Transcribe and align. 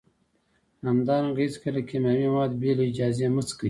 همدارنګه 0.89 1.39
هیڅکله 1.45 1.79
کیمیاوي 1.89 2.27
مواد 2.31 2.51
بې 2.61 2.71
له 2.77 2.83
اجازې 2.91 3.27
مه 3.35 3.41
څکئ 3.47 3.59